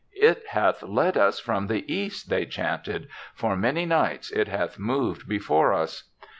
[0.07, 4.79] * It hath led us from the East,' they chanted;' for many nights it hath
[4.79, 6.09] moved be fore us.'